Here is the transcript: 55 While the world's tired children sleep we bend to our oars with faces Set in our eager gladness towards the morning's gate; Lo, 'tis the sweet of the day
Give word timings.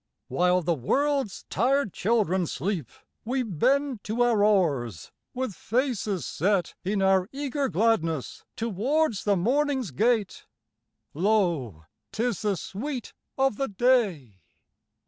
55 0.29 0.35
While 0.35 0.61
the 0.63 0.73
world's 0.73 1.45
tired 1.51 1.93
children 1.93 2.47
sleep 2.47 2.89
we 3.23 3.43
bend 3.43 4.03
to 4.05 4.23
our 4.23 4.43
oars 4.43 5.11
with 5.35 5.53
faces 5.53 6.25
Set 6.25 6.73
in 6.83 7.03
our 7.03 7.29
eager 7.31 7.69
gladness 7.69 8.43
towards 8.55 9.25
the 9.25 9.37
morning's 9.37 9.91
gate; 9.91 10.47
Lo, 11.13 11.85
'tis 12.11 12.41
the 12.41 12.57
sweet 12.57 13.13
of 13.37 13.57
the 13.57 13.67
day 13.67 14.41